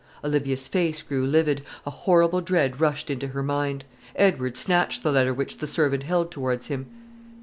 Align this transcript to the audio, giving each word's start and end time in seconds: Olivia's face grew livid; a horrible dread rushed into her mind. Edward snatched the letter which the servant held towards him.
Olivia's 0.23 0.67
face 0.67 1.03
grew 1.03 1.23
livid; 1.27 1.61
a 1.85 1.91
horrible 1.91 2.41
dread 2.41 2.81
rushed 2.81 3.11
into 3.11 3.27
her 3.27 3.43
mind. 3.43 3.85
Edward 4.15 4.57
snatched 4.57 5.03
the 5.03 5.11
letter 5.11 5.31
which 5.31 5.59
the 5.59 5.67
servant 5.67 6.01
held 6.01 6.31
towards 6.31 6.69
him. 6.69 6.87